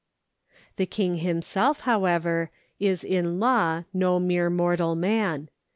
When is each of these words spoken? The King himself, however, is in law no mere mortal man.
The 0.77 0.87
King 0.87 1.17
himself, 1.17 1.81
however, 1.81 2.49
is 2.79 3.03
in 3.03 3.39
law 3.39 3.83
no 3.93 4.19
mere 4.19 4.49
mortal 4.49 4.95
man. 4.95 5.47